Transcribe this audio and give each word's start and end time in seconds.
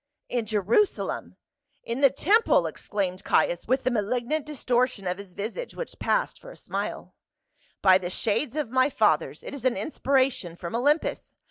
"In 0.39 0.47
Jerusalem— 0.47 1.37
in 1.91 2.01
the 2.01 2.09
temple!" 2.09 2.65
exclaimed 2.65 3.23
Caius, 3.23 3.67
with 3.67 3.83
the 3.83 3.91
malignant 3.91 4.47
distortion 4.47 5.05
of 5.05 5.19
his 5.19 5.33
visage 5.33 5.75
which 5.75 5.99
passed 5.99 6.39
for 6.41 6.49
a 6.49 6.57
smile." 6.57 7.13
By 7.83 7.99
the 7.99 8.09
shades 8.09 8.55
of 8.55 8.71
my 8.71 8.89
fathers! 8.89 9.43
it 9.43 9.53
is 9.53 9.63
an 9.63 9.77
inspiration 9.77 10.55
from 10.55 10.75
Olympus. 10.75 11.35